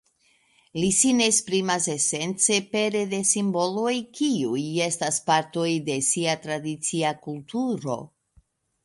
Li 0.83 0.87
sin 0.99 1.17
esprimas 1.25 1.83
esence 1.95 2.57
pere 2.71 3.03
de 3.11 3.19
simboloj 3.31 3.93
kiuj 4.21 4.63
estas 4.87 5.21
partoj 5.29 5.69
de 5.91 5.99
sia 6.09 6.35
tradicia 6.47 7.13
kulturo. 7.27 7.99